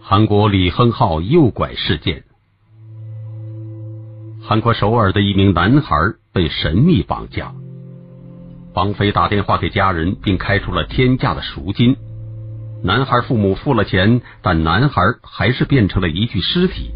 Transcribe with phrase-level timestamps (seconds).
[0.00, 2.24] 韩国李亨浩诱拐事件。
[4.42, 5.96] 韩国首尔的一名男孩
[6.32, 7.54] 被神秘绑架，
[8.74, 11.96] 绑匪打电话给家人，并开出了天价的赎金。
[12.82, 16.90] 男孩父母付了钱，但男孩还是变成了一具尸体。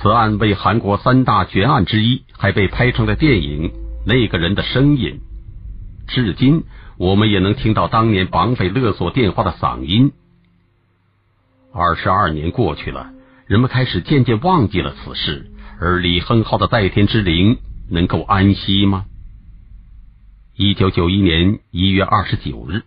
[0.00, 3.68] 此案为韩国三大绝案之一，还被拍成了电影
[4.06, 5.20] 《那个人的声音》。
[6.12, 6.64] 至今，
[6.96, 10.10] 我们也能听到当年绑匪勒索电话的嗓音。
[11.72, 13.12] 二十二年过去了，
[13.46, 15.50] 人们开始渐渐忘记了此事，
[15.80, 17.58] 而李亨浩的在天之灵
[17.88, 19.06] 能够安息吗？
[20.56, 22.82] 一九九一年一月二十九日，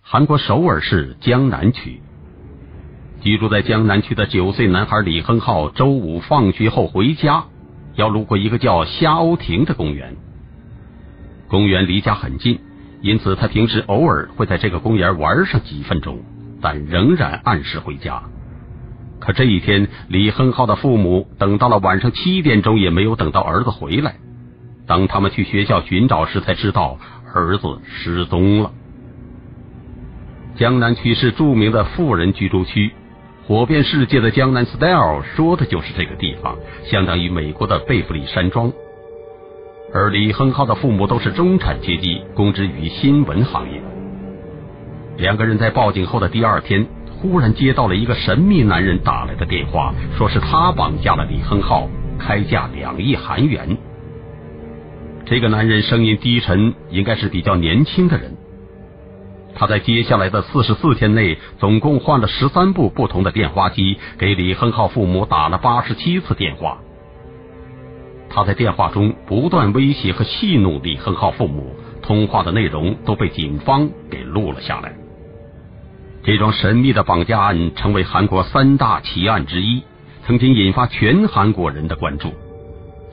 [0.00, 2.00] 韩国首尔市江南区，
[3.20, 7.46] 居住在江南区的九岁男孩李亨浩周五放学后回家，
[7.96, 10.16] 要路过一个叫虾鸥亭的公园。
[11.48, 12.60] 公园离家很近，
[13.02, 16.22] 因此他平时偶尔会在这个公园玩上几分钟。
[16.64, 18.22] 但仍然按时回家。
[19.20, 24.14] 可这一天，李亨浩的父母等到了晚上七点钟，也没有等到儿子回来。
[24.86, 26.98] 当他们去学校寻找时，才知道
[27.34, 28.72] 儿子失踪了。
[30.56, 32.92] 江南区是著名的富人居住区，
[33.46, 38.72] 火遍世界的江南 style 说的就是这个地方，相当于美国的贝弗利山庄。
[39.92, 43.82] 而李亨浩的父母都是中产阶级，供职于新闻行业。
[45.16, 53.76] 两个人在报警后的第二天，忽然接到了一个神秘男人打来的电话，说是他绑架了李亨浩，开价两亿韩元。
[55.24, 58.36] 这个男人声音低沉，应该是比较年轻的人。
[59.54, 66.78] 他在接下来的四十四天内，总共换了十三部不同的电话机，给李亨浩父母打了八十七次电话。
[68.28, 71.72] 他在电话中不断威胁和戏弄李亨浩父母，
[72.02, 74.92] 通话的内容都被警方给录了下来。
[76.26, 79.82] 这桩神秘的绑架案成为韩国三大奇案之一，
[80.26, 82.32] 曾经引发全韩国人的关注。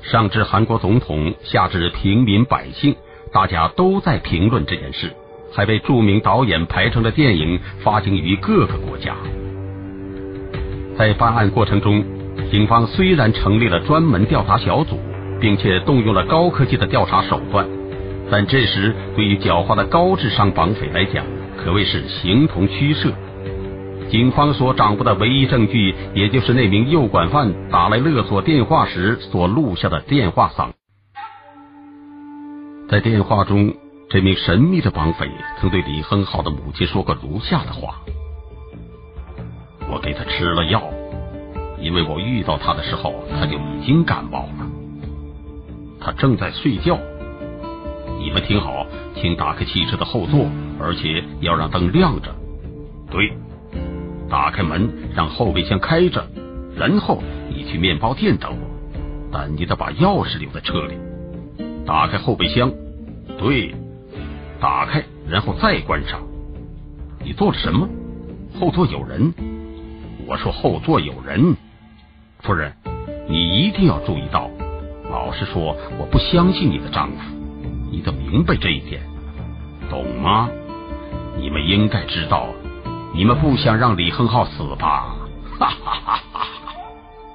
[0.01, 2.95] 上至韩国总统，下至平民百姓，
[3.33, 5.11] 大家都在评论这件事，
[5.53, 9.13] 还被著名导演拍成了电影，发行于各个国家。
[10.97, 12.05] 在办案过程中，
[12.49, 14.97] 警方虽然成立了专门调查小组，
[15.41, 17.67] 并且动用了高科技的调查手段，
[18.31, 21.25] 但这时对于狡猾的高智商绑匪来讲，
[21.63, 23.11] 可谓是形同虚设。
[24.09, 30.71] 警方所掌握的唯一证据，也就是那名诱拐犯打来勒索电话时所录下的电话嗓。
[32.89, 33.73] 在电话中，
[34.09, 35.29] 这名神秘的绑匪
[35.59, 38.01] 曾对李亨浩的母亲说过如下的话
[39.89, 40.83] ：“我给他吃了药，
[41.79, 44.67] 因为我遇到他的时候，他就已经感冒了。
[46.01, 46.97] 他正在睡觉。
[48.19, 48.85] 你们听好，
[49.15, 50.47] 请打开汽车的后座。”
[50.83, 52.33] 而且要让灯亮着，
[53.09, 53.33] 对，
[54.29, 56.25] 打开门，让后备箱开着，
[56.77, 58.67] 然后你去面包店等我，
[59.31, 60.93] 但你得把钥匙留在车里。
[61.85, 62.71] 打开后备箱，
[63.39, 63.73] 对，
[64.59, 66.21] 打开，然后再关上。
[67.23, 67.89] 你做了什么？
[68.59, 69.33] 后座有人。
[70.27, 71.57] 我说后座有人，
[72.39, 72.71] 夫人，
[73.27, 74.49] 你一定要注意到。
[75.09, 77.17] 老实说，我不相信你的丈夫，
[77.91, 79.01] 你得明白这一点，
[79.89, 80.49] 懂吗？
[81.37, 82.47] 你们应该知道，
[83.13, 85.15] 你们不想让李亨浩死吧？
[85.59, 86.47] 哈哈哈哈！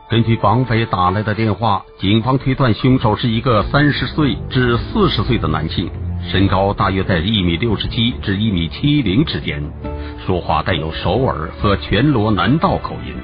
[0.08, 5.90] 根据绑匪打来的电话，警方推断凶手是一个三十岁至四十岁的男性，
[6.30, 9.62] 身高大约在一米六十七至一米七零之间，
[10.24, 13.14] 说话带有首尔和全罗南道口音。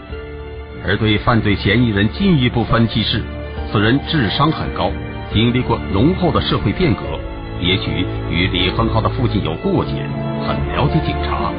[0.84, 3.22] 而对犯罪嫌疑人进一步分析是，
[3.71, 4.91] 此人智商很高，
[5.33, 7.03] 经历过浓厚的社会变革，
[7.60, 10.31] 也许与李亨浩的父亲有过节。
[10.47, 11.53] 很了解警察，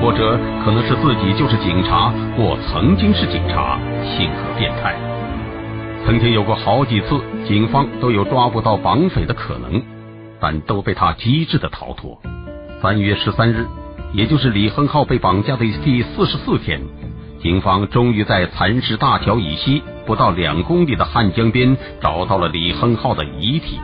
[0.00, 4.94] 或者可能是自己就是警察，或曾经是警察，性格变态。
[6.04, 9.82] 曾经有过好几次，警方都有抓不到绑匪的可能，
[10.40, 12.18] 但都被他机智的逃脱。
[12.80, 13.66] 三月十三日，
[14.12, 16.80] 也就是李亨浩被绑架的第四十四天，
[17.40, 23.78] 警方终于在蚕食大桥以西不到两公里的汉江边找到了李亨浩的遗体。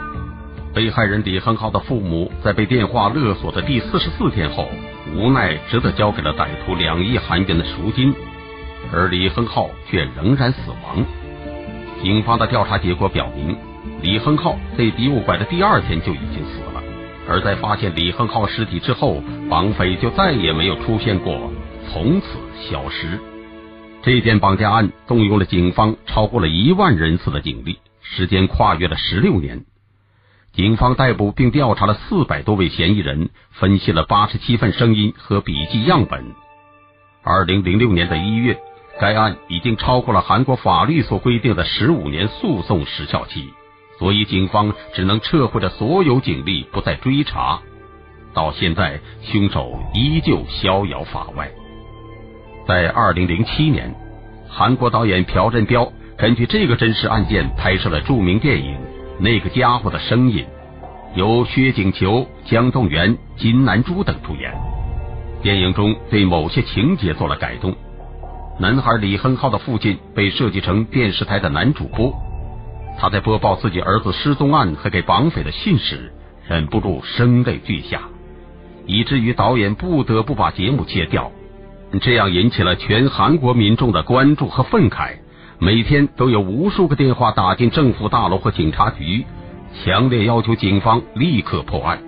[0.75, 4.69] 被害人李亨浩的父母在被电话勒索的第四十四天后，
[5.15, 8.15] 无奈只得交给了歹徒两亿韩元的赎金，
[8.93, 11.05] 而李亨浩却仍然死亡。
[12.03, 13.57] 警方的调查结果表明，
[14.03, 16.83] 李亨浩被诱拐的第二天就已经死了，
[17.29, 19.21] 而在发现李亨浩尸体之后，
[19.51, 21.51] 绑匪就再也没有出现过，
[21.91, 22.27] 从此
[22.71, 23.19] 消失。
[24.03, 29.65] 这件绑架案动用了警方超过了一万人次的警力，时间跨越了十六年。
[30.59, 36.35] 警方逮捕并调查了四百多位嫌疑人，分析了八十七份声音和笔记样本。
[37.23, 38.59] 二零零六年的一月，
[38.99, 43.51] 该案已经超过了韩国法律所规定的十五年诉讼时效期，
[44.01, 47.61] 所以警方只能撤回了所有警力，不再追查。
[48.35, 51.49] 到现在，凶手依旧逍遥法外。
[52.67, 53.95] 在二零零七年，
[54.49, 58.75] 韩国导演朴振彪根据这个真实案件拍摄了著名电影
[59.21, 60.45] 《那个家伙的声音》，
[61.19, 64.53] 由薛景求、姜栋元、金南珠等主演。
[65.43, 67.75] 电影中对某些情节做了改动。
[68.61, 72.13] 男孩李亨浩的父亲被设计成电视台的男主播，
[72.99, 76.13] 他在播报自己儿子失踪案和给绑匪的信时，
[76.49, 78.03] 忍不住声泪俱下，
[78.87, 81.31] 以至于导演不得不把节目切掉。
[82.01, 85.19] 这样引起了全韩国民众的关注和愤慨，
[85.61, 89.27] 每天都有无数个电话打进政府大楼和警察局，
[89.83, 91.99] 强烈要求警方立刻破案。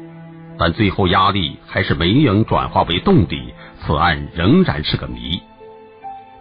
[0.56, 5.40] 但最后压力还是没能转化为动力，此案仍然是个谜。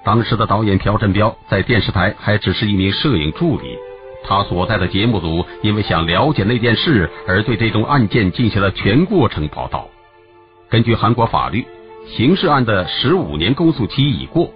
[0.05, 3.75] 当时的导演朴振彪在电视台还只是一名摄影助理，
[4.23, 9.87] 他所在的节目组因为想了解那件事，而对这宗案件进行了全过程报道。
[10.69, 11.65] 根据韩国法律，
[12.05, 14.51] 刑事案的十五年公诉期已过，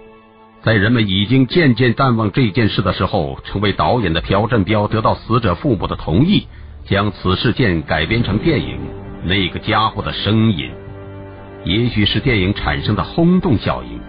[0.64, 6.46] 在人们已经渐渐淡忘这件事的时候，成为导演的朴振彪得到死者父母的同意，
[6.86, 8.78] 将此事件改编成电影。
[9.24, 10.70] 那个家伙的声音，
[11.66, 14.00] 也许是电影产生的轰动效应，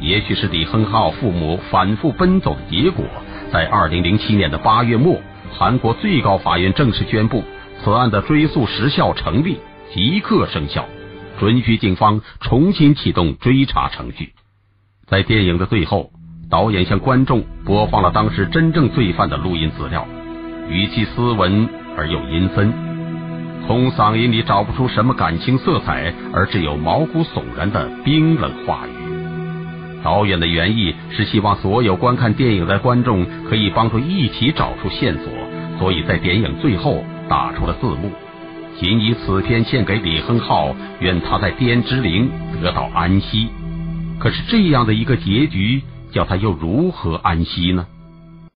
[0.00, 3.04] 也许是李亨浩父母反复奔走的结果。
[3.52, 5.20] 在二零零七年的八月末，
[5.56, 7.44] 韩国最高法院正式宣布
[7.84, 9.58] 此案的追诉时效成立，
[9.94, 10.86] 即刻生效，
[11.38, 14.32] 准许警方重新启动追查程序。
[15.10, 16.10] 在电影的最后，
[16.48, 20.06] 导演向观众播放了当时真正罪犯的录音资料，
[20.68, 22.72] 语气斯文而又阴森。
[23.66, 28.90] 从嗓音里找不出什么感情色彩，而只有毛骨悚然的冰冷话语。
[30.04, 35.32] 导演的原意是希望所有观看电影的观众可以帮助一起找出线索，
[35.80, 38.12] 所以在电影最后打出了字幕
[38.78, 42.30] ：“仅以此片献给李亨浩，愿他在天之灵
[42.62, 43.48] 得到安息。”
[44.20, 45.82] 可是这样的一个结局，
[46.12, 47.86] 叫他又如何安息呢？